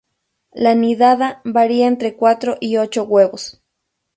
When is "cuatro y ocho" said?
2.15-3.03